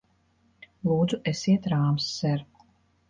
[0.89, 2.47] Lūdzu, esiet rāms, ser!